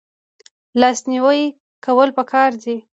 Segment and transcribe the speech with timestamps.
[0.79, 1.41] لاس نیوی
[1.85, 2.75] کول پکار دي